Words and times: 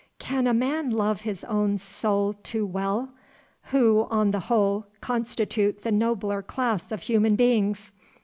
Can 0.17 0.47
a 0.47 0.53
man 0.55 0.89
love 0.89 1.21
his 1.21 1.43
own 1.43 1.77
soul 1.77 2.33
too 2.33 2.65
well? 2.65 3.11
Who, 3.65 4.07
on 4.09 4.31
the 4.31 4.39
whole, 4.39 4.87
constitute 4.99 5.83
the 5.83 5.91
nobler 5.91 6.41
class 6.41 6.91
of 6.91 7.03
human 7.03 7.35
beings? 7.35 7.91